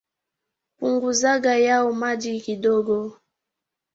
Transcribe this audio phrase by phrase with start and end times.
[0.77, 3.19] Punguzaga yao maji kidogo.